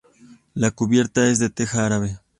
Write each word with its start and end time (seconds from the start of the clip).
La 0.55 0.71
cubierta 0.71 1.29
es 1.29 1.37
de 1.37 1.51
teja 1.51 1.85
árabe. 1.85 2.17